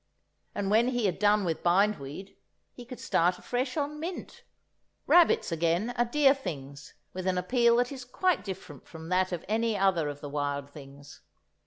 [0.55, 2.35] And when he had done with bindweed,
[2.73, 4.43] he could start afresh on mint.
[5.05, 9.45] Rabbits, again, are dear things, with an appeal that is quite different from that of
[9.47, 11.21] any other of the wild things.